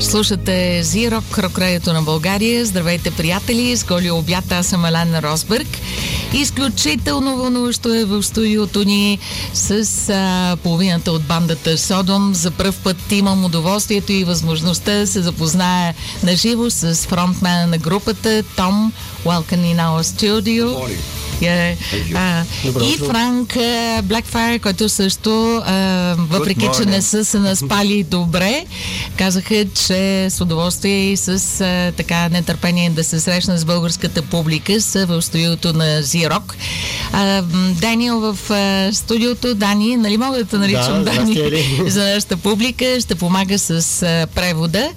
[0.00, 2.66] Слушате Зирок, рокрадиото на България.
[2.66, 3.76] Здравейте, приятели!
[3.76, 5.66] С голи обята аз съм Елена Росбърг.
[6.32, 9.18] Изключително вълнуващо е в студиото ни
[9.54, 9.70] с
[10.08, 12.34] а, половината от бандата Содом.
[12.34, 18.42] За първ път имам удоволствието и възможността да се запозная наживо с фронтмена на групата
[18.56, 18.92] Том
[19.24, 20.66] Welcome in our studio.
[20.66, 21.17] Yeah.
[21.46, 22.44] А,
[22.82, 23.56] и Франк
[24.02, 28.64] Блекфайр, който също, а, въпреки че не са се наспали добре,
[29.16, 34.80] казаха, че с удоволствие и с а, така нетърпение да се срещна с българската публика
[34.80, 36.56] са в студиото на Зирок.
[37.80, 41.52] Даниел в а, студиото, Дани, нали мога да те наричам Да, Дани?
[41.86, 44.90] За нашата публика, ще помага с а, превода.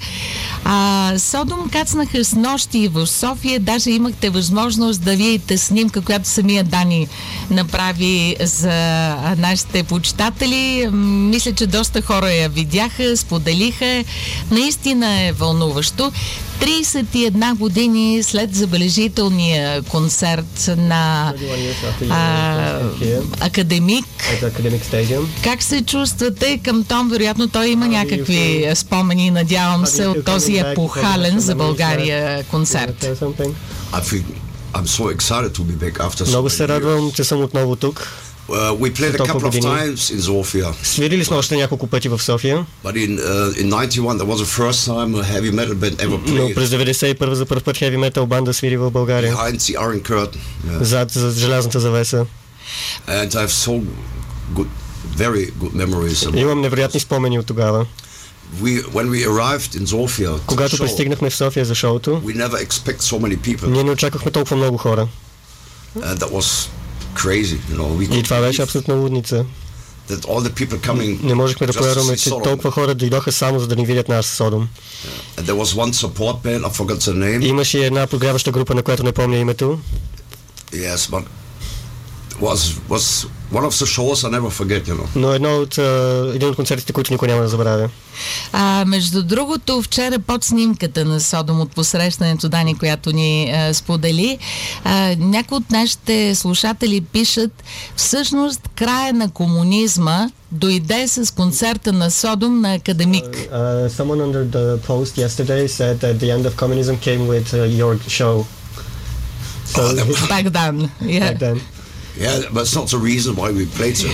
[0.66, 6.64] А, Содом кацнаха с нощи в София, даже имахте възможност да видите снимка, която самия
[6.64, 7.08] Дани
[7.50, 10.90] направи за нашите почитатели.
[10.92, 14.04] Мисля, че доста хора я видяха, споделиха.
[14.52, 16.12] Наистина е вълнуващо.
[16.62, 21.34] 31 години след забележителния концерт на
[22.09, 22.80] а,
[23.40, 24.06] Академик.
[24.42, 25.25] Academic Stadium.
[25.44, 27.09] Как се чувствате към Том?
[27.09, 32.95] Вероятно той има някакви спомени, надявам се, от този епохален за България концерт.
[33.02, 33.53] Say something?
[33.94, 34.23] I think
[34.73, 38.07] I'm so excited to be back after so Много се радвам, че съм отново тук.
[38.49, 42.22] Uh, we played a couple of times in Sofia, Свирили сме още няколко пъти в
[42.22, 45.95] София, but in uh, in '91 that was the first time a heavy metal band
[46.05, 49.35] ever но played през 91 за първ път хеви метал банда свири в България.
[49.35, 50.38] behind the Iron Curtain.
[50.67, 50.81] Yeah.
[50.81, 52.25] Зад за желязната завеса.
[53.07, 53.83] And I have so
[54.55, 54.67] good,
[55.17, 56.38] very good memories.
[56.38, 57.85] Имам невероятни спомени от тогава.
[58.61, 62.67] We when we arrived in Sofia, Когато show, пристигнахме в София за шоуто, we never
[62.67, 65.07] expect so many people, ние не очаквахме толкова много хора.
[65.95, 66.67] and that was
[67.16, 67.57] crazy.
[67.72, 69.45] You know, we И това беше абсолютна лудница.
[70.09, 73.67] that all the people coming Не можехме да повярваме, че толкова хора дойдоха само за
[73.67, 74.67] да ни видят наш Содом.
[75.38, 76.61] And there was one support band.
[76.66, 77.45] I forgot the name.
[77.45, 79.79] Имаше една подгряваща група, на която не помня името.
[80.73, 81.23] Yes, but
[82.42, 83.06] was was
[83.52, 84.88] one of the shows I never forget.
[84.88, 85.07] You know.
[85.16, 85.78] Но едно от,
[86.35, 87.90] един от концертите, които никой няма да забравя.
[88.53, 94.38] А, между другото, вчера под снимката на Содом от посрещането Дани, която ни а, сподели,
[94.84, 97.63] а, някои от нашите слушатели пишат,
[97.96, 103.25] всъщност края на комунизма дойде с концерта на Содом на Академик.
[103.25, 107.81] Uh, someone under the post yesterday said that the end of communism came with uh,
[107.81, 108.46] your show.
[109.66, 110.90] So, Oh, that- Богдан.
[111.02, 111.19] Yeah.
[111.19, 111.58] back then.
[112.19, 114.07] Yeah, but it's not the reason why we played so.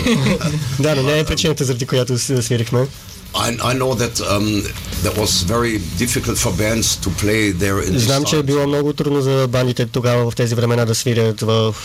[0.80, 2.88] Да, но не е причината, заради която с- свирихме.
[3.36, 4.46] I, I know that um,
[5.04, 8.44] that was very difficult for bands to play there in this Знам, че е time.
[8.44, 11.76] било много трудно за бандите тогава в тези времена да свирят в,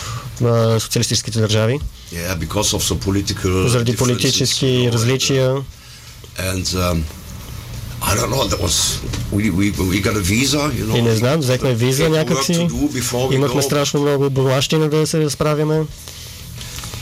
[0.40, 1.80] в социалистическите държави,
[2.14, 5.56] Yeah, because of the political заради differences, политически you know, различия.
[6.38, 7.00] And um,
[8.10, 8.44] I don't know.
[8.52, 8.76] That was
[9.36, 10.96] we, we we got a visa, you know.
[10.96, 12.68] И не знам, взехме виза някакси.
[13.32, 13.64] Имахме go.
[13.64, 15.82] страшно много бумащина да се разправяме,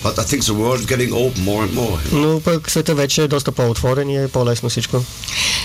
[0.05, 1.99] But I think the world is getting open more and more.
[1.99, 2.33] you know.
[2.35, 5.05] но пък света вече е доста по-отворен и е по-лесно всичко.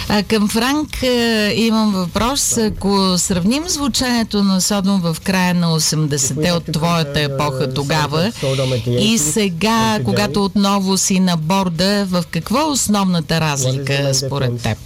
[0.09, 2.57] А, към Франк а, имам въпрос.
[2.57, 8.31] Ако сравним звучането на Содом в края на 80-те от твоята епоха тогава
[8.87, 14.77] и сега, когато отново си на борда, в какво е основната разлика според теб?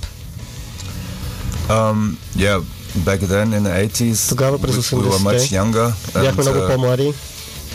[1.69, 2.61] Um, yeah,
[2.97, 5.93] back then in the 80s, Тогава през we, we were much 80-те younger.
[6.15, 7.13] And, Бяхме много uh, по-млади.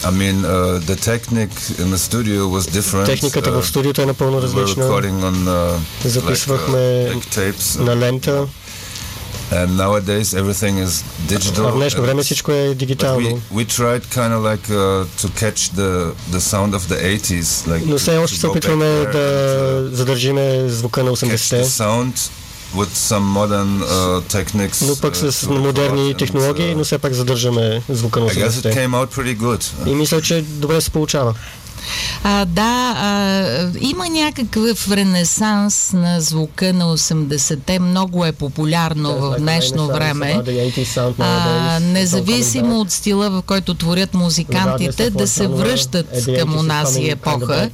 [0.03, 3.05] I mean, uh, the technique in the studio was different.
[3.05, 4.83] Техниката Uh, в студиото е напълно we were различна.
[4.83, 8.47] recording on uh, like, Записвахме uh, like tapes, на лента,
[9.51, 11.59] and nowadays everything is digital.
[11.67, 13.41] а в днешно and- време всичко е but we, дигитално.
[13.53, 15.91] we tried kind of like uh, to catch the
[16.31, 18.85] the sound of the 80s, like Но to- все още to се go back опитваме
[18.85, 22.42] there да and, uh, задържиме звука на catch the 80-те, sound with some modern
[22.74, 24.88] uh, techniques.
[24.88, 28.48] но пък uh, с модерни технологии, uh, но все пак задържаме звука на I guess
[28.48, 28.74] it 80-те.
[28.74, 29.88] came out pretty good.
[29.88, 31.34] И мисля, че добре се получава.
[32.22, 37.78] А, да, а, има някакъв ренесанс на звука на 80-те.
[37.78, 40.42] Много е популярно в днешно време.
[41.18, 46.06] А, независимо от стила, в който творят музикантите, да се връщат
[46.38, 47.70] към онази епоха.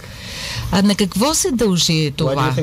[0.73, 2.55] А на какво се дължи това?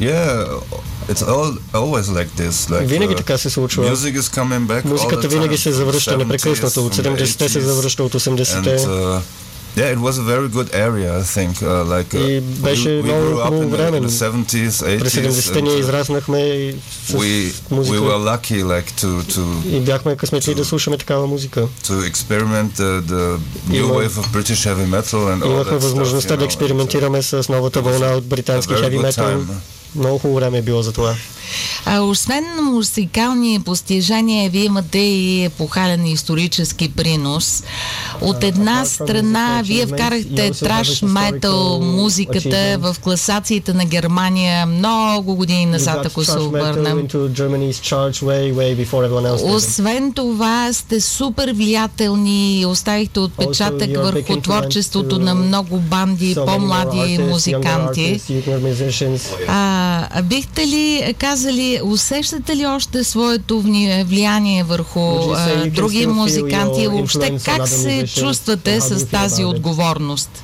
[0.00, 0.60] Yeah,
[1.08, 2.70] it's all always like this.
[2.70, 3.84] Like Винаги uh, така се случва.
[3.86, 6.86] music is coming back all Музиката the винаги time, се завръща from the непрекъснато.
[6.86, 7.62] От 70s, from the 70-те се 80s.
[7.62, 8.78] завръща от And 80-те.
[8.78, 9.20] uh,
[9.76, 11.52] yeah, it was a very good area, I think.
[11.54, 14.00] Uh, like uh, И беше we, we много grew up хубаво in the, време.
[14.00, 15.28] in the 70s, През 80s.
[15.28, 16.72] 70-те and, ние uh, израснахме и
[17.06, 17.96] с we we музика.
[17.98, 21.68] were lucky, like to to И бяхме късметли да слушаме такава музика.
[21.84, 23.38] to experiment the, the
[23.68, 26.42] new Има- wave of British heavy metal and all Имахме that възможността stuff, you да
[26.42, 29.24] know, експериментираме с новата it was вълна a- от британски a very хеви good метал.
[29.26, 29.44] time.
[29.95, 31.15] Много хубаво време е било за това.
[31.85, 37.63] А, освен музикални постижения, вие имате и епохален исторически принос.
[38.21, 46.05] От една страна, вие вкарахте траш метал музиката в класациите на Германия много години назад,
[46.05, 47.07] ако се обърнем.
[49.43, 58.21] Освен това, сте супер влиятелни и оставихте отпечатък върху творчеството на много банди, по-млади музиканти.
[59.47, 61.32] А, а бихте ли казали,
[61.83, 63.61] усещате ли още своето
[64.05, 66.87] влияние върху say а, други музиканти?
[66.87, 70.43] Въобще как се чувствате с тази отговорност?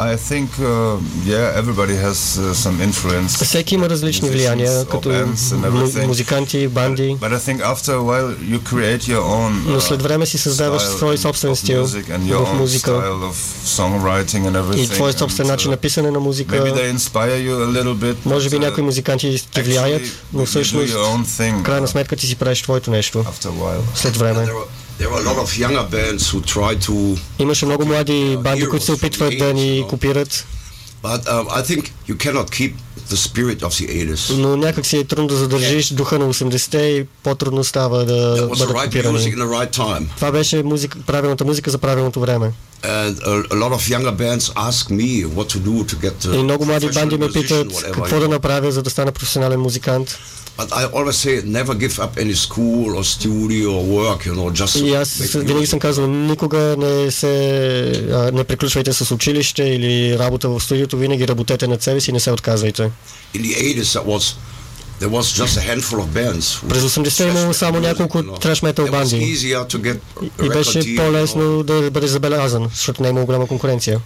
[0.00, 3.44] I think, uh, yeah, everybody has uh, some influence.
[3.44, 5.26] Всеки има различни влияния, като
[6.06, 7.16] музиканти, банди.
[7.20, 9.52] But I think after a while you create your own.
[9.66, 13.34] Но uh, след време си създаваш свой собствен стил в музика of
[13.66, 14.84] songwriting and everything.
[14.84, 16.56] и твой собствен начин на uh, писане на Maybe музика.
[16.56, 18.16] they inspire you a little bit.
[18.24, 20.02] Може би but, uh, някои музиканти те влияят,
[20.32, 23.80] но всъщност в крайна uh, сметка ти си правиш твоето нещо after a while.
[23.94, 24.46] след време.
[27.38, 30.46] Имаше много млади банди, които се опитват да ни копират,
[31.04, 32.72] um, I think you cannot keep
[33.08, 34.36] the spirit of the 80s.
[34.36, 38.68] но някак си е трудно да задържиш духа на 80-те и по-трудно става да бъдат
[38.68, 39.34] копирани.
[40.16, 40.64] Това беше
[41.06, 42.52] правилната музика за правилното време.
[42.84, 46.34] And a, a lot of younger bands ask me what to do to get the
[46.34, 50.18] И много млади банди ме питат какво да направя, за да стана професионален музикант.
[50.56, 54.50] But I always say never give up any school or studio or work, you know,
[54.50, 57.28] just И аз винаги съм казвал, никога не се
[58.12, 62.12] а, не приключвайте с училище или работа в студиото, винаги работете над себе си и
[62.12, 62.90] не се отказвайте.
[63.34, 64.34] In the 80s that was
[65.00, 66.54] there was just a handful of bands.
[66.54, 69.16] who- През 80-те имало само няколко траш метал банди.
[70.44, 74.00] И беше по-лесно да бъде забелязан, защото не е имало голяма конкуренция.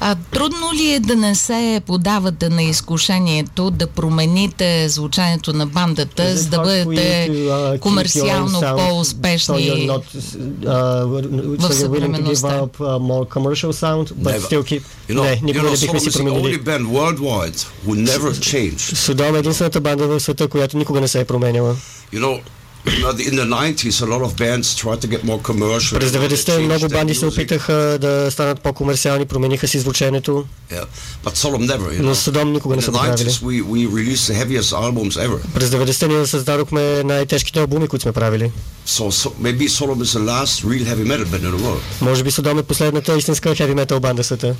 [0.00, 6.36] А, трудно ли е да не се подавате на изкушението да промените звучането на бандата,
[6.36, 9.56] за да бъдете to, uh, комерциално So по-успешни?
[9.56, 12.60] you're not, uh, so you're willing to give съвременността.
[12.60, 14.46] up a more commercial sound, but Never.
[14.46, 14.82] still keep...
[15.08, 16.60] You know, не, никога не бихме си променили.
[16.64, 18.94] band worldwide who never changed.
[18.94, 21.76] Содом е единствената банда в света, която никога не се е променяла.
[22.14, 22.40] You know,
[22.86, 25.98] you know, in the 90s, a lot of bands tried to get more commercial.
[25.98, 29.78] През you know, they 90-те changed много банди се опитаха да станат по-комерциални, промениха си
[29.78, 30.84] звученето, Yeah,
[31.24, 32.14] but Sodom never, you но.
[32.14, 33.30] Содом никога In не the са правили.
[33.30, 35.38] 90s, we, we released the heaviest albums ever.
[35.54, 38.50] През 90-те ние създадохме най-тежките албуми, които сме правили.
[38.86, 41.80] So, so maybe Sodom is the last real heavy metal band in the world.
[42.00, 44.54] Може би Содом е последната истинска хеви метал банда света.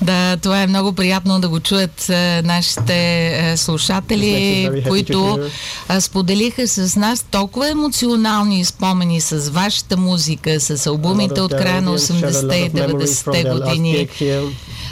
[0.00, 2.94] Да, това е много приятно да го чуят е, нашите
[3.52, 5.38] е, слушатели, които
[5.88, 11.98] а, споделиха с нас толкова емоционални спомени с вашата музика, с албумите от края на
[11.98, 14.08] 80-те и 90-те години.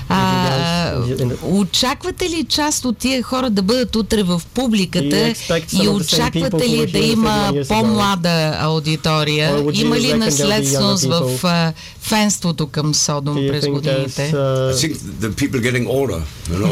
[0.09, 0.95] А,
[1.43, 5.35] очаквате ли част от тия хора да бъдат утре в публиката
[5.83, 7.69] и очаквате ли да има 31 years ago?
[7.69, 9.65] по-млада аудитория?
[9.73, 14.35] Има ли наследственост в а, фенството към Содом през годините?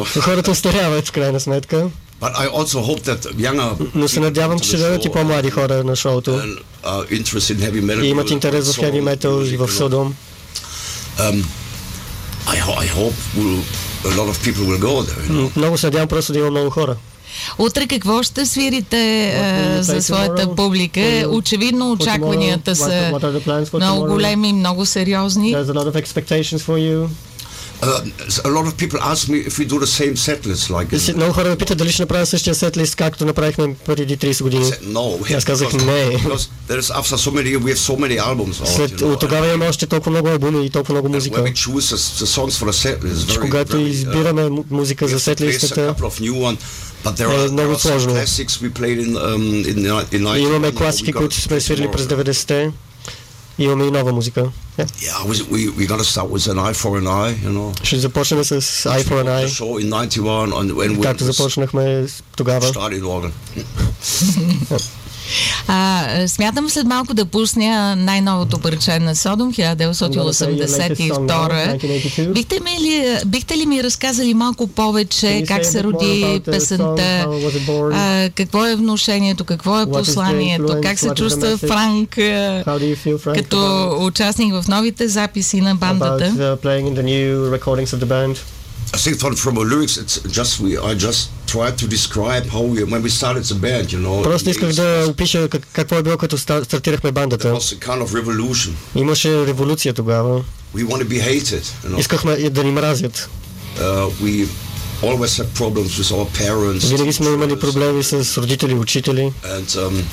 [0.20, 1.87] Хората остаряват в крайна сметка,
[2.20, 5.50] but I also hope that younger но се people надявам, че the дадат и по-млади
[5.50, 6.31] хора на шоуто
[7.11, 7.22] in
[7.56, 8.05] heavy metal.
[8.05, 9.69] и имат интерес в хеви метал и в.
[9.69, 10.14] Содом.
[11.19, 11.44] Um,
[12.46, 13.58] I, ho- I hope will,
[14.05, 15.22] a lot of people will go there.
[15.26, 15.44] You know?
[15.44, 16.96] М, Много се надявам просто да има много хора.
[17.58, 19.32] Утре какво ще свирите
[19.78, 20.56] а, за своята tomorrow?
[20.56, 21.25] публика?
[21.28, 23.62] Очевидно очакванията tomorrow?
[23.62, 24.09] са много tomorrow?
[24.09, 25.56] големи, много сериозни.
[27.82, 28.04] Uh,
[28.44, 30.99] a lot of people ask me if we do the same setlist like in...
[30.99, 34.64] Uh, много хора ме питат дали ще направя същия setlist, както направихме преди 30 години.
[34.64, 35.37] Said, no.
[35.37, 36.18] Аз казах не.
[37.20, 40.70] So many, so out, След, you know, от тогава имаме още толкова много албуми и
[40.70, 41.42] толкова много музика.
[41.42, 42.26] The, the
[43.02, 45.94] list, very, когато very, uh, избираме uh, музика за сетлистата,
[47.18, 48.16] е много сложно.
[50.37, 52.70] Имаме класики, които сме свирили през 90-те.
[53.61, 54.52] и имаме и нова музика.
[54.79, 54.87] Yeah.
[55.07, 57.73] Yeah, was, we, we got to start with an eye for an eye, you know.
[57.83, 59.47] Ще започнем с Eye for an Eye.
[59.49, 62.67] Show in 91 and when we Както започнахме тогава.
[62.67, 63.33] Started organ.
[64.71, 65.00] yeah.
[65.66, 72.32] А, смятам след малко да пусня най-новото парче на Содом, 1982.
[72.32, 77.26] Бихте, ми ли, бихте ли ми разказали малко повече как a се роди песента,
[77.92, 81.58] а, какво е внушението, какво е посланието, как се чувства?
[81.58, 86.58] Франк Frank, като участник в новите записи на бандата?
[88.37, 88.60] uh?
[88.92, 90.76] I think from, from the lyrics, it's just we.
[90.76, 94.24] I just tried to describe how we when we started the band, you know.
[94.24, 97.13] Просто in исках the да 80s, опиша как, какво е било като ста- стартирахме There
[97.13, 97.53] бандата.
[97.53, 98.69] was a kind of revolution.
[98.95, 100.43] Имаше революция тогава.
[100.75, 102.00] We want to be hated, you know.
[102.00, 103.29] Искахме и да ни мразят.
[103.79, 104.48] Uh, we
[105.01, 106.86] always had problems with our parents.
[106.88, 107.60] Винаги сме имали teachers.
[107.60, 109.31] проблеми с родители и учители.
[109.45, 110.03] And um,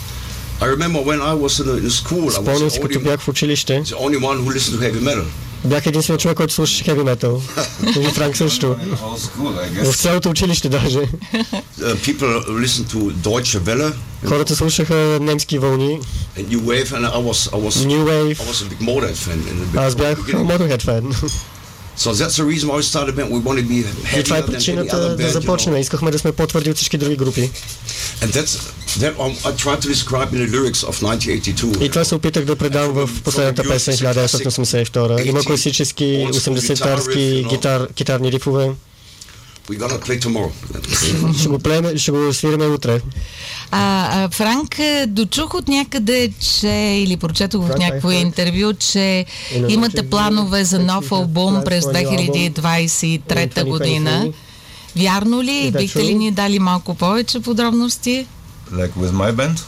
[0.60, 3.02] I remember when I was in, in school, I was Спомням си, the като only,
[3.04, 5.24] бях в училище, the only one who listened to heavy metal.
[5.65, 7.41] Бях единственият човек, който слушаше хеви метал.
[7.99, 8.65] И Франк също.
[8.65, 9.95] In the whole school, I В guess.
[9.95, 10.99] цялото училище даже.
[10.99, 11.07] Uh,
[11.95, 13.93] people listened to Deutsche Welle
[14.25, 15.99] Хората слушаха немски вълни,
[16.39, 18.37] and New Wave, and I was I was New I Wave.
[18.39, 20.57] was a big Motorhead fan in the Аз бях beginning.
[20.57, 21.13] Motorhead фен.
[21.97, 23.29] So that's the reason why we started band.
[23.31, 23.83] We want to be
[24.19, 25.75] И това heavier е причината other да band, you започнем.
[25.75, 25.79] know.
[25.79, 27.51] Искахме да сме по-твърди от всички други групи.
[28.21, 28.59] And that's
[28.99, 31.81] that um, I tried to describe in the lyrics of 1982.
[31.83, 35.25] И това се опитах да предам в последната песен 1982.
[35.25, 38.69] Има класически 80-тарски гитар, гитарни рифове.
[39.69, 40.51] We're gonna play tomorrow.
[41.39, 43.01] Ще го, племе, ще го свириме утре.
[43.71, 46.67] А, а, Франк, е, дочух от някъде, че,
[47.03, 49.25] или прочетох в Франк, някакво интервю, че
[49.69, 54.25] имате планове за нов албум plans през for a new album 2023 in година.
[54.25, 54.33] 2023.
[54.95, 55.73] Вярно ли?
[55.77, 58.27] Бихте ли ни дали малко повече подробности?
[58.73, 59.59] Like with my band?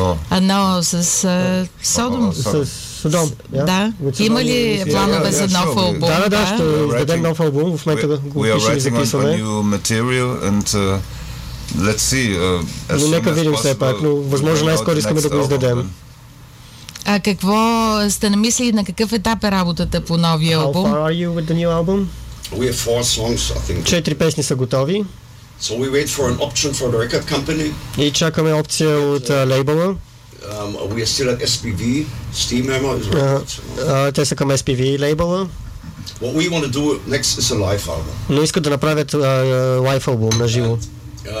[0.00, 1.02] Oh, А, но с
[1.82, 2.32] Содом.
[2.32, 2.66] С
[3.02, 3.30] Содом.
[3.50, 3.92] Да.
[4.18, 6.00] Има ли планове за нов албум?
[6.00, 7.78] Да, да, да, ще издадем нов албум.
[7.78, 9.36] В момента го пишем и записваме.
[10.62, 10.98] uh,
[11.76, 12.38] let's see.
[12.38, 15.90] Uh, as Но нека видим все пак, но възможно най-скоро искаме да го album издадем.
[17.04, 17.56] А какво
[18.10, 20.84] сте намислили, на какъв етап е работата по новия How албум?
[20.84, 22.06] far are you with the new album?
[22.56, 23.84] We have four songs, I think.
[23.84, 25.04] Четири песни са готови
[25.60, 27.72] So we wait for an option for the record company.
[27.98, 29.94] и чакаме опция от а, лейбъла.
[30.42, 32.06] Um, we are still at SPV.
[32.34, 33.44] Steamhammer is А, records.
[33.44, 34.08] you know.
[34.08, 35.48] а, те са към SPV лейбъла,
[36.22, 38.14] What we want to do next is a live album.
[38.28, 40.78] но искат да направят а, а, лайф албум на живо.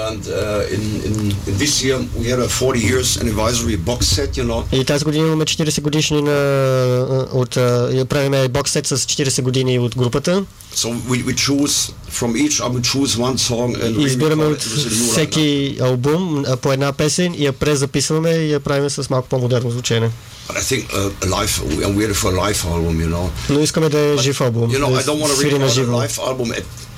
[0.07, 1.15] And uh, in, in,
[1.49, 4.63] in this year, we had a 40 years anniversary box set, you know.
[4.71, 7.57] И тази година имаме 40 годишни на, а, от...
[7.57, 10.45] а, правиме бокс сет с 40 години от групата.
[10.75, 14.51] So we, we choose from each album, we choose one song and И избираме re-record
[14.51, 15.11] от it with a new lineup.
[15.11, 19.71] всеки албум а, по една песен и я презаписваме и я правим с малко по-модерно
[19.71, 20.11] звучене.
[20.49, 23.29] But I think uh, a live, we are ready for a live album, you know.
[23.49, 25.65] Но искаме да е жив албум, You know, I don't да want to свири на
[25.65, 25.91] record a живо.
[26.01, 26.88] live album at, at a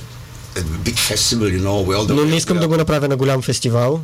[0.85, 3.43] big festival, you know, where all the Но не искам да го направя на голям
[3.43, 4.01] фестивал,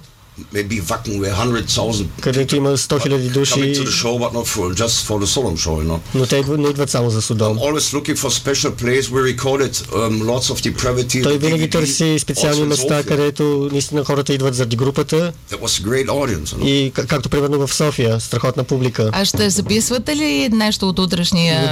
[0.52, 4.46] maybe Wacken where 100,000 където има 100 000 coming души, to the show, but not
[4.46, 5.98] for just for the Solom show, you know.
[6.14, 7.58] но те не идват само за I'm Судом.
[7.58, 9.10] always looking for special place.
[9.10, 11.22] We recorded um, lots of depravity.
[11.22, 16.06] Той винаги търси специални места, където наистина хората идват заради групата That was a great
[16.06, 16.44] audience.
[16.44, 16.66] You know?
[16.66, 19.10] и както примерно в София, страхотна публика.
[19.12, 21.70] А ще записвате ли нещо от утрешния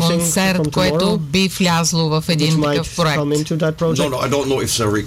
[0.00, 3.18] концерт, което би влязло в Which един might такъв проект?
[3.18, 3.96] come into that project.
[3.96, 5.04] No, no, I don't know if there.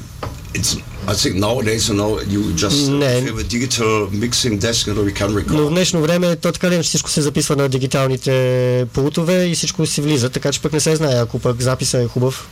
[0.53, 0.77] It's.
[1.07, 3.21] I think nowadays, you know, you just Не.
[3.21, 5.69] have a digital mixing desk, know, we can Но в record.
[5.69, 10.01] днешно време то така ли иначе всичко се записва на дигиталните пултове и всичко си
[10.01, 12.47] влиза, така че пък не се знае, ако пък записа е хубав.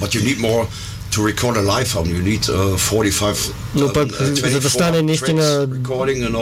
[0.00, 0.66] But you need more
[1.10, 2.10] to record a live album.
[2.16, 3.52] You need uh, 45.
[3.74, 5.66] Но пък, uh, за да 24 стане наистина.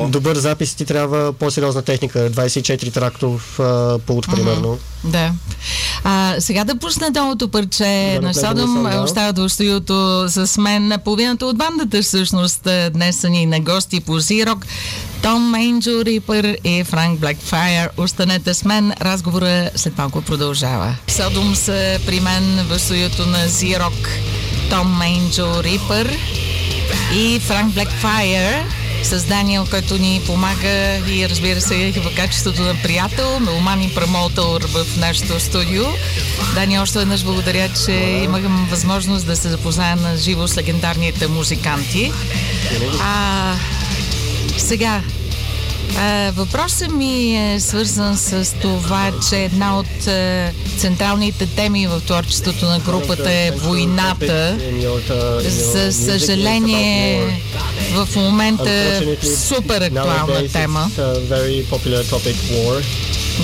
[0.09, 4.79] Добър запис ти трябва по-сериозна техника, 24 трактов а, пулт, примерно.
[5.05, 5.33] Да.
[6.05, 8.87] А, сега да пусна новото парче Да на Содом.
[8.87, 9.05] Out.
[9.05, 10.93] Остават в студиото с мен.
[11.05, 14.67] Половината от бандата всъщност днес са ни на гости по Зирок.
[15.23, 17.89] Том Мейнджо Рипър и Франк Блекфайр.
[17.97, 18.93] Останете с мен.
[19.01, 20.97] Разговора след малко продължава.
[21.09, 24.09] Содом са при мен в студиото на Зирок.
[24.71, 26.19] Том Мейнджо Рипър
[27.15, 28.65] и Франк Блекфайр
[29.03, 34.67] с Даниел, който ни помага и разбира се в качеството на приятел, меломан и промоутър
[34.67, 35.85] в нашото студио.
[36.55, 37.93] Дани, още веднъж благодаря, че
[38.25, 42.13] имам възможност да се запозная на живо с легендарните музиканти.
[43.03, 43.55] А,
[44.59, 45.03] сега,
[46.33, 50.09] въпросът ми е свързан с това, че една от
[50.79, 54.59] централните теми в творчеството на групата е войната.
[55.49, 57.41] За съжаление,
[57.93, 59.03] в момента
[59.49, 60.91] супер актуална тема.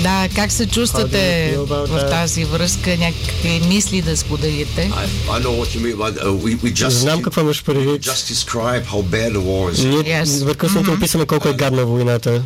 [0.01, 2.97] Да, как се чувствате в тази връзка?
[2.97, 4.91] Някакви мисли да споделите?
[5.27, 8.09] Uh, Знам какво имаш предвид.
[9.83, 12.43] Ние непрекъснато описваме колко е гадна войната.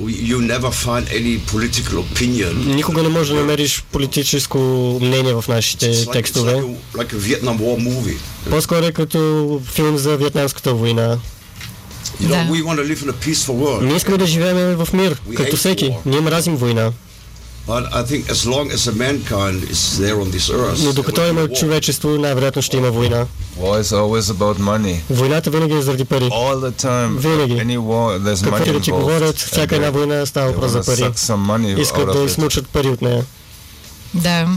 [0.00, 2.74] You never find any political opinion.
[2.74, 4.58] Никога не можеш да намериш политическо
[5.02, 6.52] мнение в нашите текстове.
[6.52, 8.16] like, a, like a Vietnam War movie.
[8.50, 11.18] По-скоро е като филм за Вьетнамската война.
[12.21, 12.53] You know, Да.
[12.53, 13.83] we want to live in a peaceful world.
[13.83, 15.85] Ние искаме да живеем в мир, We като hate всеки.
[15.85, 15.95] war.
[16.05, 16.91] Ние мразим война.
[17.67, 20.93] But I think as long as a mankind is there on this earth, Но there
[20.93, 21.59] докато will be има war.
[21.59, 23.25] човечество, най-вероятно ще има война.
[23.61, 24.95] War is always about money.
[25.09, 26.23] Войната винаги е заради пари.
[26.23, 27.17] All the time.
[27.17, 27.53] Винаги.
[27.53, 28.99] Any war, there's Каквото и money да ти involved.
[28.99, 31.01] говорят, всяка And една they- война става they въпрос за wanna пари.
[31.01, 32.25] suck some money Искат out да of it.
[32.25, 33.25] измучат пари от нея.
[34.22, 34.48] Да.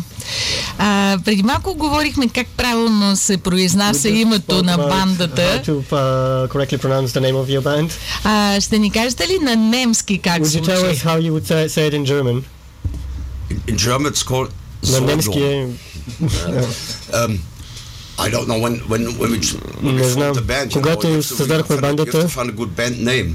[0.77, 5.61] А, преди малко говорихме как правилно се произнася името на бандата.
[5.65, 7.91] To uh, correctly pronounce the name of your band?
[8.23, 11.05] А, ще ни кажете ли на немски как Would you tell us звучи?
[11.05, 12.43] how you would say, say it in German?
[13.49, 14.49] In, in German, it's called
[14.91, 15.67] На немски е...
[17.13, 17.39] Um,
[18.19, 19.39] I don't know when when when we,
[19.81, 20.35] when we знам.
[20.35, 20.69] the band.
[20.69, 22.27] Know, Когато you you have бандата,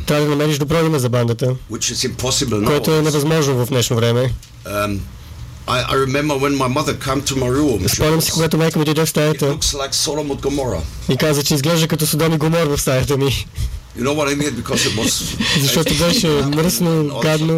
[0.06, 3.96] трябва да намериш добро име за бандата, which is impossible което е невъзможно в днешно
[3.96, 4.32] време.
[4.66, 4.98] Um,
[5.67, 7.79] I, I remember when my mother came to my room.
[7.81, 10.39] she Спомням си, was- когато майка ми дойде в It стаята looks like Sodom and
[10.39, 10.81] Gomorrah.
[11.09, 13.45] и каза, че изглежда като Содом и Гомор в стаята ми,
[13.99, 14.53] You know what I mean?
[14.53, 15.39] Because it was.
[15.61, 17.55] защото беше мръсно, гадно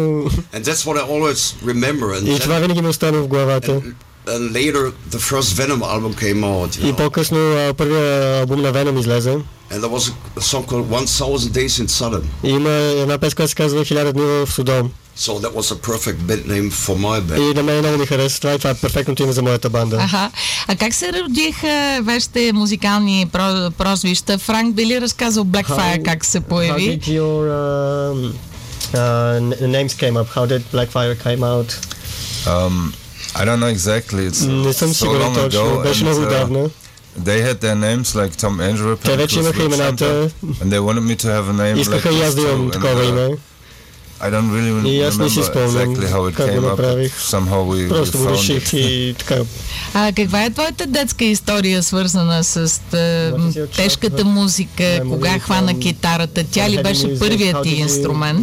[0.54, 2.20] And that's what I always remember.
[2.20, 3.80] And, и then- това винаги ми остана в главата.
[4.27, 6.69] And, and later, the first Venom album came out.
[6.71, 6.97] You И know?
[6.97, 9.37] по-късно а, първият албум на Venom излезе
[9.71, 12.21] And there was a song called 1000 Days in Sodom.
[12.43, 14.89] и има една песен, която се казва Хиляда дни в Содом.
[15.17, 17.51] So that was a perfect band name for my band.
[17.51, 19.95] И на мен много ми хареса това и това е перфектното име за моята банда.
[19.97, 20.31] Аха.
[20.67, 24.37] А как се родиха вашите музикални про- прозвища?
[24.37, 26.99] Франк би ли разказал Blackfire как се How появи?
[26.99, 28.33] did your um,
[28.93, 30.27] uh, n- names came up?
[30.29, 31.69] How did Blackfire came out?
[32.47, 32.93] Um,
[33.35, 34.29] I don't know exactly.
[34.29, 35.83] It's Не съм so сигурен long точно, ago.
[35.83, 36.69] беше and, много uh, отдавна.
[37.19, 38.97] they had their names like Tom Andrew.
[38.97, 42.21] Те вече имаха имената, And they wanted me to have a name like искаха и
[42.21, 42.53] аз this да too.
[42.53, 43.29] имам And, такова uh, име.
[44.21, 46.63] I don't really И аз не си remember спомням exactly how it как го came
[46.63, 46.65] up.
[46.65, 47.11] but направих.
[47.21, 48.77] Somehow we, we Просто го found реших it.
[48.77, 49.35] и така.
[49.93, 54.83] А каква е твоята детска история, свързана с а, What is your тежката childhood музика?
[54.83, 56.43] memory Кога хвана from- китарата?
[56.51, 58.39] Тя ли Heavy беше music, първият how ти did you инструмент?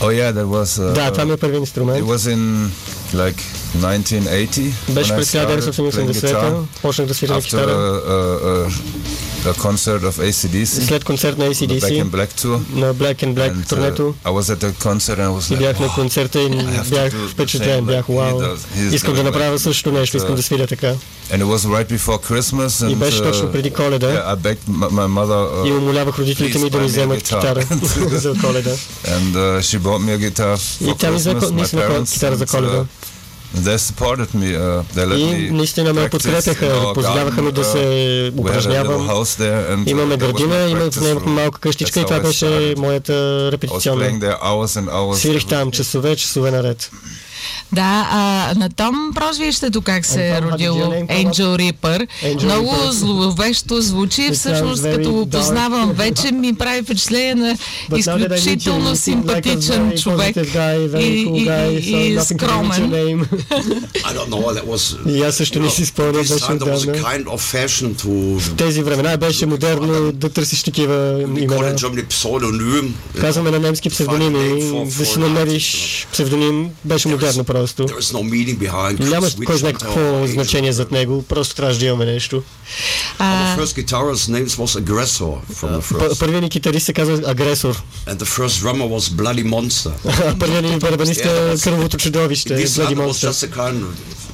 [0.00, 0.02] Grab the guitar first.
[0.02, 0.02] Was that your first instrument?
[0.02, 0.78] Oh yeah, that was.
[0.80, 2.06] Uh, Да, това ми е първият It инструмент.
[2.06, 2.70] was in
[3.14, 3.40] like
[3.74, 7.70] 1980 Беше when I през started playing 1980 guitar почнах да свиря на after китара.
[7.70, 8.72] a, a, a,
[9.45, 12.59] a concert of ACDC, След концерт на the Back ACDC, in Black tour.
[12.73, 14.13] на Black and Black And, uh, турнето.
[14.25, 16.47] I was at the concert and I was И like, бях на "Wow, концерта и
[16.49, 18.39] have to бях do the впечатлен, same бях like he вау.
[18.41, 18.57] does.
[18.77, 20.95] He's Искам да doing направя like същото нещо, искам the- да свиря така.
[21.31, 22.87] And it was right before Christmas.
[22.89, 24.07] И And, беше точно преди uh, коледа.
[24.07, 26.89] yeah, I begged my, my mother, И uh, умолявах родителите ми да ми Please buy
[26.89, 27.39] me a вземат guitar.
[27.39, 27.65] китара
[28.19, 28.71] за коледа.
[29.05, 31.39] and uh, she bought me a guitar И for тя ми взе Christmas.
[31.41, 32.13] My наистина parents.
[32.13, 32.85] китара за and, коледа.
[33.54, 34.48] Uh, they supported me.
[34.54, 39.08] Uh, they let И наистина ме подкрепяха, позволяваха ми да uh, се упражнявам.
[39.08, 44.18] and, uh, Имаме градина, има в нея малка къщичка и това беше моята репетиционна.
[45.14, 46.90] Свирих там часове, часове наред.
[47.72, 50.78] Да, а на Том прозвището как се е родило?
[50.86, 52.06] Angel Reaper.
[52.24, 52.90] Angel Много Reaper.
[52.90, 57.56] зловещо звучи, всъщност като го познавам вече ми прави впечатление на
[57.96, 63.26] изключително симпатичен човек и, скромен.
[65.08, 66.74] И аз също не си спомням, беше отдавна.
[68.40, 71.46] В тези времена беше модерно да търсиш такива имена.
[73.20, 74.62] Казваме на немски псевдоними,
[74.98, 77.82] да си намериш псевдоним беше модерно просто.
[77.84, 79.00] There is no meaning behind.
[79.00, 82.42] Няма кой знае какво значение зад него, просто трябваше да имаме нещо.
[83.18, 86.18] А, The first guitarist's name was Aggressor from the П- first.
[86.18, 89.90] Първият ни китарист се казва Агресор, And the first drummer was Bloody Monster.
[90.26, 93.32] а първият ни барабанист е Кървото чудовище, Блади Монстър.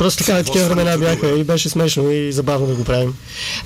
[0.01, 3.15] Просто така, такива времена бяха и беше смешно и забавно да го правим.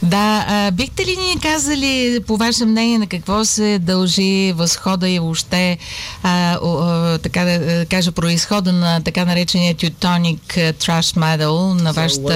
[0.03, 5.19] Да, а, бихте ли ни казали по ваше мнение на какво се дължи възхода и
[5.19, 5.79] въобще
[6.23, 12.33] а, а, така да кажа происхода на така наречения Teutonic Trash Metal на вашата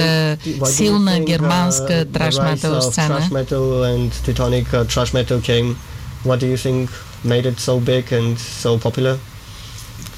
[0.47, 3.19] you силна think, германска uh, метал of сцена?
[3.19, 5.75] Trash metal and Teutonic uh, trash metal came.
[6.25, 6.89] What do you think
[7.25, 9.17] made it so big and so popular?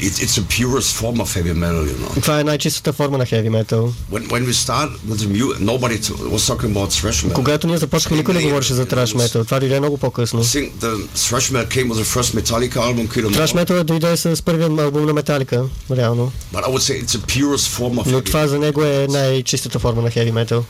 [0.01, 2.21] It, it's the purest form of heavy metal, you know.
[2.21, 3.93] Това е най-чистата форма на heavy metal.
[4.13, 7.33] When, when we started with the music, nobody t- was talking about thrash metal.
[7.35, 9.45] Когато ние започнахме, никой не говореше за trash metal.
[9.45, 10.45] Това дойде много по-късно.
[10.45, 13.65] I think the thrash metal came with the first Metallica album, Kill 'Em Trash All.
[13.65, 16.33] metal дойде с първият албум на Металика, реално.
[16.55, 19.07] But I would say it's the purest form of Но heavy това за него е
[19.11, 20.63] най-чистата форма на heavy metal.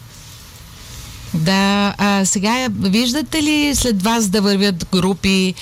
[1.34, 5.54] Да, а сега виждате ли след вас да вървят групи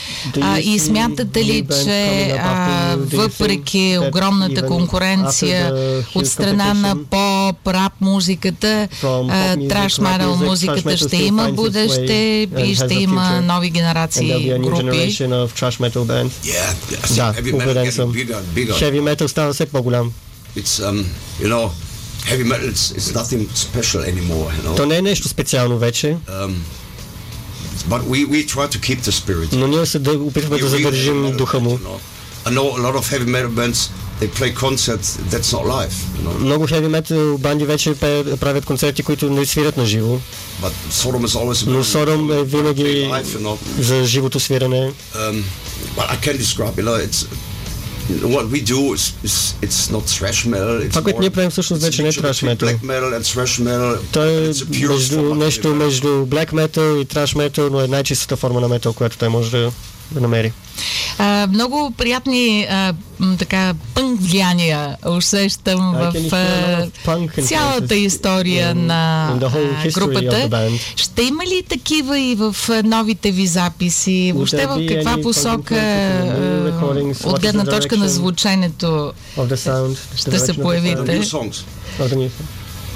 [0.42, 2.06] а, и смятате ли, че
[2.40, 3.78] а, въпреки
[4.08, 5.74] огромната конкуренция
[6.16, 8.88] от страна на competition поп, рап музиката,
[9.70, 12.14] траш метал музиката ще има бъдеще
[12.60, 14.28] и ще има нови генерации
[14.60, 14.88] групи.
[17.16, 18.14] Да, убеден съм.
[18.14, 20.12] Heavy metal става все по-голям.
[20.58, 21.06] It's um,
[21.42, 21.70] you know,
[22.27, 22.69] heavy metal.
[22.69, 24.49] It's, it's nothing special anymore.
[24.53, 24.77] You know.
[24.77, 26.55] То не е нещо специално вече, Um,
[27.89, 29.53] but we, we try to keep the spirit.
[29.53, 31.71] но ние се да, опитваме We да real heavy задържим metal духа му.
[31.71, 32.01] band, you know.
[32.47, 33.79] I know a lot of heavy metal bands.
[34.21, 35.07] They play concerts.
[35.33, 35.95] That's not live.
[36.17, 36.39] You know.
[36.39, 40.21] Много heavy metal банди вече пе- правят концерти, които не свирят на живо,
[40.63, 41.67] But Sodom is always.
[41.67, 43.59] но Содом е винаги Play live, you know.
[43.81, 44.93] за живото свирене.
[45.15, 45.43] Um,
[45.97, 46.75] but I can describe.
[46.77, 47.27] You know, it's
[48.10, 50.82] what we do is, is it's not thrash metal.
[50.82, 52.56] It's Това, което more- ние правим всъщност it's a вече не е mixture trash between
[52.56, 52.66] metal.
[52.66, 53.98] Black metal and thrash metal.
[54.12, 55.74] То е It's the purest между, form of нещо metal.
[55.74, 59.70] между black metal и trash metal, но е най-чистата форма на метал, която той може
[60.12, 60.54] да, намери.
[61.18, 62.94] А, много приятни а,
[63.40, 69.34] така пънк влияния усещам в а, punk цялата история in- на
[69.84, 70.50] in групата.
[70.96, 74.32] Ще има ли такива и в новите ви записи?
[74.36, 75.76] Въобще в каква посока
[77.24, 79.12] от гледна точка на звученето.
[80.16, 81.22] Ще се появите.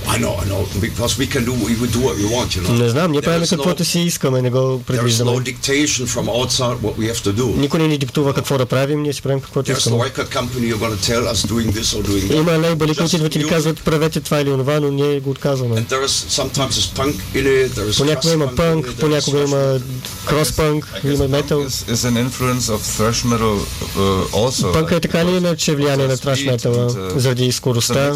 [0.07, 2.61] I know, I know, because we can do, we would do what we want, you
[2.61, 2.73] know.
[2.83, 5.31] Не знам, ние правим is каквото no, си искаме, не го there is предвиждаме.
[5.31, 7.45] no dictation from outside what we have to do.
[7.57, 10.03] Никой не ни диктува какво да правим, ние си правим каквото There's no искаме.
[10.09, 12.35] record company you're going to tell us doing this or doing that.
[12.37, 15.75] Има лейбъли, които идват и ни казват правете това или онова, но ние го отказваме.
[15.75, 19.47] And there is sometimes there's punk in it, there is Понякога има is понякога thrash
[19.47, 19.81] има metal.
[20.27, 21.59] guess има метал.
[21.59, 23.55] is, is an influence of thrash metal
[23.97, 24.71] uh, also.
[24.73, 28.13] Пънка е така because иначе влияние на and, uh, заради скоростта,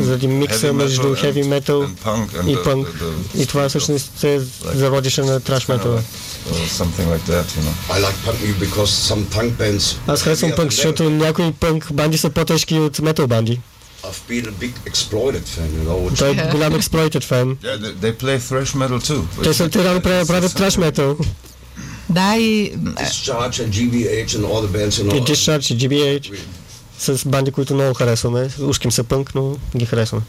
[0.00, 2.87] заради микса между metal heavy and- metal and punk and и the- пънк.
[2.87, 4.41] the- the И това speed of- всъщност се
[4.75, 5.97] зародише на траш kind of метала.
[5.97, 7.95] like, uh, something like that, you know.
[7.95, 9.95] I like punk music because some punk bands.
[10.07, 13.51] Аз харесвам heavier пънк, than защото някои пънк банди са по-тежки от метал банди.
[13.51, 13.59] them.
[14.03, 16.09] I've been a big exploited fan, you know.
[16.09, 17.55] Which Той е голям експлойтед фен.
[17.55, 19.43] Yeah, they, they play thrash metal too.
[19.43, 21.17] Те са те реално правят, правят траш метал.
[22.09, 25.23] Да, и Discharge and GBH and all the bands, you И know.
[25.25, 26.31] Discharge, и GBH,
[26.98, 28.48] С банди, които много харесваме.
[28.60, 30.22] Ушким са пънк, но ги харесваме.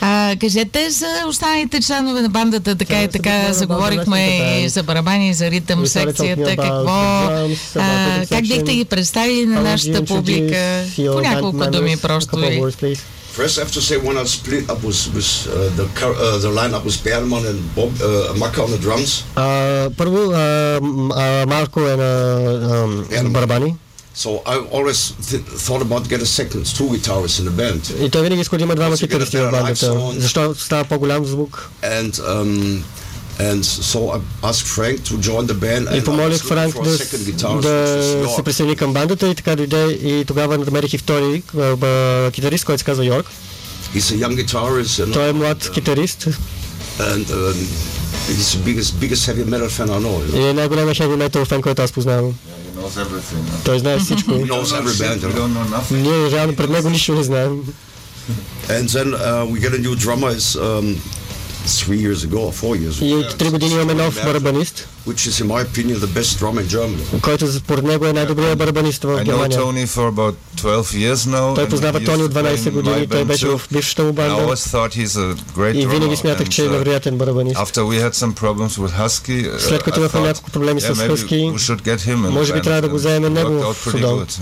[0.00, 4.26] а, кажете за останалите членове на бандата, така Tell и така заговорихме
[4.64, 6.90] и за барабани, и за ритъм секцията, какво,
[7.76, 10.84] а, как бихте ги представили на нашата публика?
[10.96, 12.96] По няколко думи просто и...
[13.36, 16.50] First, I have to say when I split up with, with uh, the uh, the
[16.60, 19.24] lineup was Berman and Bob uh, Maka on the drums.
[19.36, 20.30] А, първо,
[20.82, 22.38] м- а, Марко е на
[23.16, 23.74] а, барабани.
[24.19, 28.05] So I always th- thought about get a second, two guitarists in the band.
[28.05, 29.51] И той винаги иска да има двама Once you get a китаристи в better live
[29.51, 29.85] бандата.
[29.85, 30.19] sound.
[30.19, 31.69] Защо става по-голям звук?
[31.83, 32.81] And um,
[33.39, 35.83] and so I asked Frank to join the band.
[35.85, 38.35] И and I помолих was looking Франк for a да, second guitarist, да which was
[38.35, 38.43] се York.
[38.43, 42.79] присъедини към бандата и така дойде и тогава намерих и втори а, ба- китарист, който
[42.79, 43.25] се казва Йорк.
[43.95, 45.05] He's a young guitarist.
[45.05, 46.27] And, Той е млад китарист
[46.99, 47.55] and um,
[48.29, 50.15] he's the biggest biggest heavy metal fan I know.
[50.19, 50.39] You know?
[50.39, 52.25] и е най-големият heavy metal фен, който аз познавам.
[52.25, 53.43] Yeah, he knows everything.
[53.51, 53.63] huh?
[53.63, 54.31] Той знае всичко.
[54.31, 55.21] He knows every band.
[55.21, 55.39] We You know?
[55.41, 56.01] don't know nothing.
[56.01, 57.63] Ние реално пред него нищо не знаем.
[58.69, 60.29] And then uh, we get a new drummer.
[60.37, 60.85] It's um,
[61.67, 65.27] three years ago or four years И ago, от три години имаме нов барабанист, which
[65.29, 67.21] is in my opinion the best drummer in Germany.
[67.21, 69.59] който според него е най-добрият барабанист в I know Германия.
[69.59, 71.55] Tony for about 12 years now.
[71.55, 73.25] Той and познава he Тони used от to play 12 in години, my той band
[73.25, 73.57] беше too.
[73.57, 76.15] в бившата му I банда always thought he's a great и винаги drummer.
[76.15, 77.55] смятах, че е and, uh, невероятен барабанист.
[77.57, 80.81] After we had some problems with Husky, uh, След като I имахме thought, няколко проблеми
[80.81, 82.91] yeah, с maybe Husky, we should get him in може би the трябва да band,
[82.91, 84.19] го and вземем it него worked out в pretty Судон.
[84.19, 84.39] good.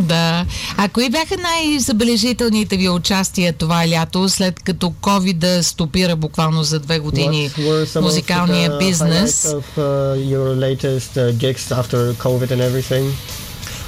[0.00, 0.46] Да.
[0.76, 6.98] А кои бяха най-забележителните ви участия това лято, след като COVID стопира буквално за две
[6.98, 9.46] години What were some of музикалния бизнес?
[9.46, 13.04] highlights of uh, your latest uh, gigs after COVID and everything?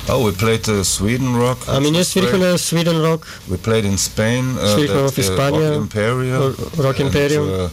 [0.08, 1.58] Oh, we played uh, Sweden Rock.
[1.68, 4.42] Ами ние свирихме на Sweden Rock, We played in Spain.
[4.56, 6.54] Uh, Свирихме в Испания, Uh, Rock Imperial.
[6.78, 7.44] Rock And, Imperial.
[7.44, 7.68] uh,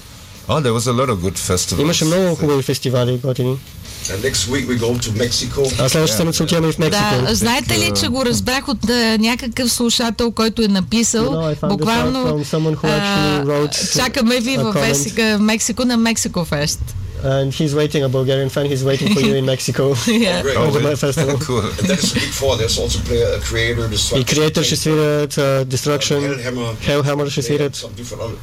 [0.52, 1.82] oh, there was a lot of good festivals.
[1.82, 3.58] Имаше много хубави фестивали, готини.
[4.11, 5.73] And next week we go to Mexico.
[5.85, 7.05] А следващата седмица отиваме и в Мексико.
[7.27, 11.57] Да, знаете ли, че го разбрах от а, някакъв слушател, който е написал, No, I
[11.57, 14.93] found this out буквално from someone who actually wrote а, чакаме ви a в comment.
[14.93, 16.81] Весика- в Мексико на Мексико Фест.
[17.25, 19.85] And he's waiting, a Bulgarian fan, he's waiting for you in Mexico.
[20.07, 20.43] Yeah.
[20.43, 20.57] Great.
[20.57, 20.97] on the really?
[20.97, 21.37] festival.
[21.47, 21.63] cool.
[21.79, 22.53] And that is the big four.
[22.61, 24.25] There's also play a creator, И destruction.
[24.25, 26.73] Creator ще свирят, uh, Destruction, Hellhammer.
[26.89, 27.77] Hellhammer ще They had свирят.
[27.77, 28.39] some different other.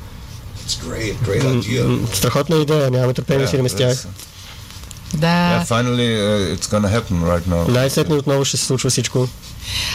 [0.66, 1.82] It's great, great idea.
[1.86, 4.06] М, Страхотна идея, нямаме търпение да свирим с тях.
[5.15, 5.27] Да.
[5.27, 7.69] yeah, finally, uh, it's gonna happen right now.
[7.69, 9.29] Най-сетне отново ще се случва всичко.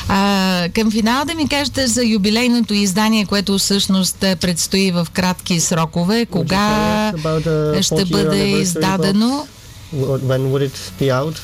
[0.07, 5.59] А, към финал да ми кажете за юбилейното издание, което всъщност е, предстои в кратки
[5.59, 6.25] срокове.
[6.25, 9.47] Кога ще 40 year бъде издадено?
[9.95, 11.35] Wh- When would it be out?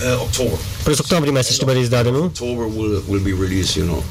[0.00, 0.56] Uh, October.
[0.84, 2.18] През октомври месец ще бъде издадено.
[2.20, 4.02] October will will be released, you know.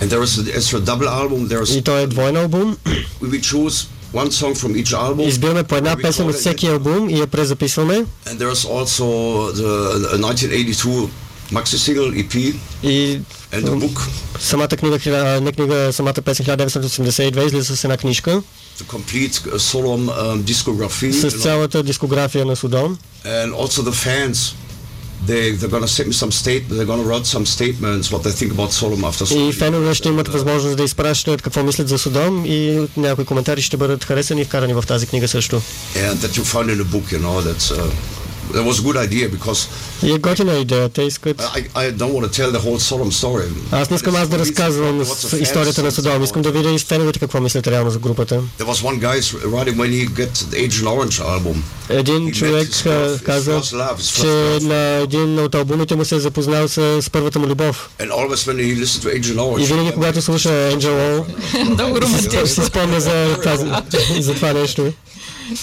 [0.00, 1.48] And there is a, it's a double album.
[1.48, 2.76] There's И той е двойен албум.
[3.22, 5.28] we choose one song from each album.
[5.28, 8.04] Избираме по една песен от всеки албум и я презаписваме.
[8.26, 9.04] And there's also
[9.52, 11.08] the, the 1982
[11.52, 13.20] maxi single EP И
[13.52, 14.00] and the book,
[14.40, 18.42] самата книга, не книга, самата песен 1982 излиза с една книжка
[18.78, 21.12] the complete uh, Solom um, discography.
[21.12, 22.96] с цялата дискография на Судом.
[23.24, 24.54] And also the fans.
[25.26, 26.62] They, they're gonna send me some state.
[26.68, 29.52] They're gonna write some statements what they think about Solom after И Solom.
[29.52, 34.04] фенове ще имат възможност да изпращат какво мислят за Судом и някои коментари ще бъдат
[34.04, 35.62] харесани и вкарани в тази книга също.
[35.96, 37.90] And that you found in the book, you know, that's uh,
[38.52, 39.68] that was a good idea because
[40.02, 41.42] И е готина идея, те искат...
[41.42, 43.48] I, I don't want to tell the whole Sodom story.
[43.72, 45.00] Аз не искам аз да разказвам
[45.40, 48.42] историята на Содом, искам да видя и феновете какво мислят реално за групата.
[48.58, 51.56] There was one guy writing when he get the Agent Orange album.
[51.88, 52.68] Един човек
[53.24, 53.60] каза,
[54.20, 57.90] че на един от албумите му се е запознал с, първата му любов.
[58.00, 61.24] And always when he listened to Agent И Orange, винаги, когато слуша Angel O,
[61.70, 62.46] Много романтично.
[62.46, 63.00] си спомня
[64.20, 64.92] за това нещо.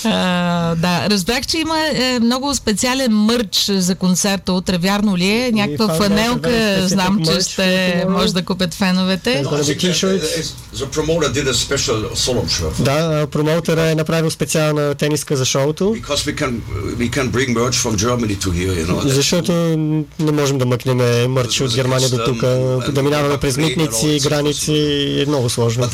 [0.04, 4.78] А, да, разбрах, че има е, много специален мърч за концерта утре.
[4.78, 5.52] Вярно ли е?
[5.52, 9.44] Някаква a very фанелка, знам, че ще може да купят феновете.
[9.46, 9.64] Uh,
[11.46, 12.84] a special Solemn shirt.
[12.84, 15.96] Да, а, промоутъра е направил специална тениска за шоуто,
[19.06, 19.52] защото
[20.20, 22.42] не можем да мъкнем мърч от Германия до тук.
[22.94, 24.74] Да минаваме през митници, граници,
[25.22, 25.88] е много сложно.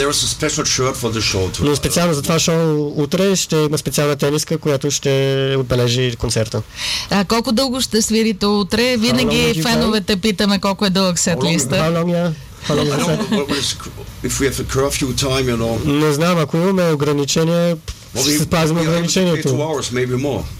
[1.61, 5.11] Но специално за това шоу утре ще има специална тениска, която ще
[5.59, 6.61] отбележи концерта.
[7.09, 8.97] А, колко дълго ще свирите утре?
[8.97, 11.75] Винаги феновете питаме колко е дълъг сет How long- листа.
[11.75, 12.31] How long, yeah?
[12.67, 13.29] How long I is don't that?
[13.29, 13.77] know what is,
[14.23, 15.85] if we have a curfew time, you know.
[15.99, 17.75] Не знам, ако имаме ограничение,
[18.15, 19.77] Well, ще two ограничението.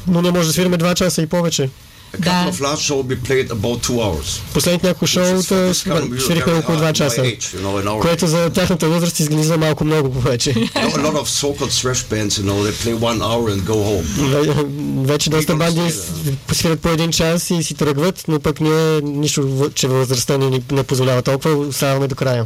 [0.08, 1.70] Но не може да свириме 2 часа и повече.
[2.15, 2.51] A couple Да.
[2.51, 4.41] of last show we played about two hours.
[4.54, 7.21] Последните няколко шоута свирихме около hard 2 at часа.
[7.21, 10.54] age, you know, Което за тяхната възраст изглежда малко много повече.
[10.54, 13.62] You know, a lot of so-called thrash bands, you know, they play one hour and
[13.63, 14.04] go home.
[14.04, 14.65] Ве-
[15.06, 15.91] Вече доста банди
[16.51, 19.41] свирят по един час и си тръгват, но пък ние нищо,
[19.75, 22.45] че възрастта ни не позволява толкова, оставаме до края.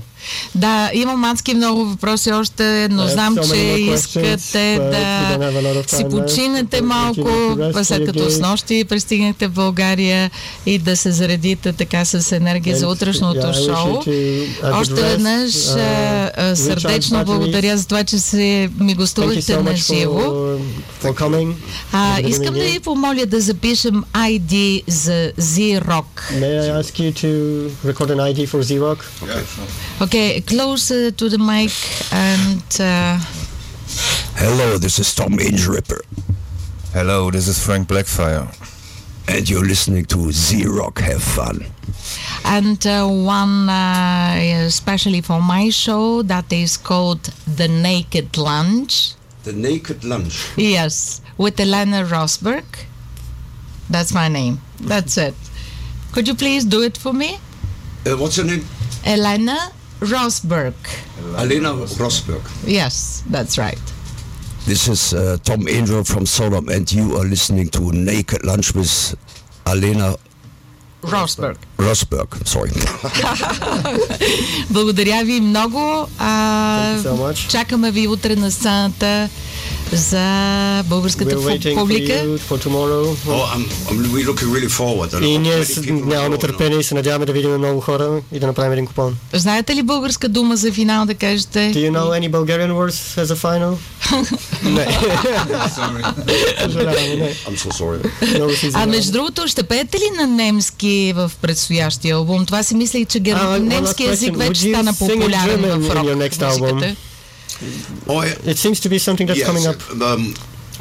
[0.55, 3.55] Да, имам адски много въпроси още, но Uh, знам, че
[3.93, 7.29] искате lot да си починете you малко,
[7.84, 10.32] след като с нощи пристигнахте в България
[10.65, 13.98] и да се заредите така с енергия за утрешното шоу.
[14.74, 20.58] Още веднъж uh, сърдечно благодаря за това, че се ми so на живо.
[22.28, 22.80] искам да ви.
[22.80, 26.10] помоля да запишем ID за Z-Rock.
[26.43, 27.30] May I ask you to
[27.89, 29.00] record an ID for Z-Rock?
[30.06, 31.74] Okay, closer to the mic
[32.30, 33.15] and uh,
[34.43, 36.02] Hello, this is Tom Inge Ripper,
[36.93, 38.48] Hello, this is Frank Blackfire.
[39.30, 41.00] And you're listening to Z Rock.
[41.00, 41.65] Have fun.
[42.46, 47.24] and uh, one uh, especially for my show that is called
[47.58, 49.13] The Naked Lunch.
[49.44, 50.50] The Naked Lunch.
[50.58, 52.65] Yes, with Elena Rosberg.
[53.89, 54.62] That's my name.
[54.82, 55.36] That's it.
[56.12, 57.39] Could you please do it for me?
[58.06, 58.65] Uh, what's your name?
[59.06, 59.58] Elena
[60.00, 60.74] Rosberg.
[61.38, 62.44] Elena Rosberg.
[62.65, 63.80] Yes, that's right.
[64.68, 69.14] This is uh, Tom Angel from Sodom, and you are listening to Naked Lunch with
[69.66, 70.16] Alena
[71.03, 71.57] Rosberg.
[71.79, 72.29] Rosberg.
[72.46, 72.70] Sorry.
[74.70, 76.09] Благодаря ви много.
[76.18, 77.48] А, Thank you so much.
[77.50, 79.29] чакаме ви утре на сцената
[79.93, 80.23] за
[80.86, 82.13] българската We're for публика.
[82.13, 83.15] you for tomorrow.
[83.28, 85.25] Oh, I'm, I'm really looking really forward.
[85.25, 88.21] И ние 20 с- people will нямаме търпение и се надяваме да видим много хора
[88.32, 89.17] и да направим един купон.
[89.34, 91.60] Знаете ли българска дума за финал да кажете?
[91.60, 93.78] Do you know any Bulgarian words as a final?
[94.63, 94.88] не.
[97.47, 98.02] I'm so sorry.
[98.73, 102.45] А между другото, ще пеете ли на немски в предстоящия албум?
[102.45, 103.36] Това си мислех, че гер...
[103.60, 106.06] Немски език вече стана популярен в рок
[108.09, 108.50] Oh, yeah.
[108.53, 109.48] It seems to be something that's yes.
[109.50, 109.79] coming up.
[110.11, 110.35] Um,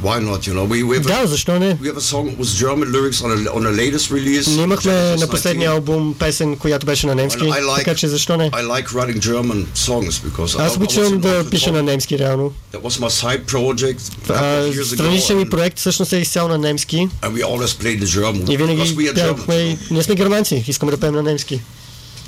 [0.06, 0.39] why not?
[0.48, 1.78] You know, we, we have a, Да, защо не?
[1.82, 4.48] we have a song with German lyrics on a, on a latest release.
[4.50, 5.74] Ние имахме which is на последния 19.
[5.74, 8.52] албум песен, която беше на немски, I like- така че защо не?
[8.52, 11.69] I like writing German songs because I, Аз I was обичам involved да with пиша
[11.69, 11.74] Tom.
[11.74, 12.54] на немски реално.
[12.74, 15.80] That was my side project a couple А, of years ago, Страничен ми and, проект
[15.80, 19.12] всъщност е изцяло на немски and we always played the German и because винаги we
[19.12, 19.78] are пявахме Germans.
[19.89, 19.93] и...
[19.93, 21.62] Ние сме германци, искаме да пеем на немски.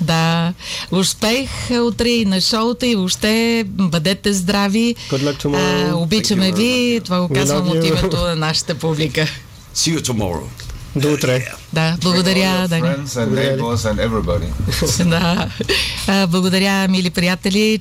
[0.01, 0.53] Да,
[0.91, 1.49] успех
[1.81, 4.95] утре и на шоуто и въобще бъдете здрави.
[5.09, 5.91] Good luck tomorrow.
[5.91, 9.21] А, обичаме ви, това го казвам от името на нашата публика.
[9.75, 10.43] See you tomorrow.
[10.95, 11.47] До утре.
[11.73, 12.89] Да, благодаря, Дани.
[15.05, 16.27] Да.
[16.27, 17.79] Благодаря, мили приятели.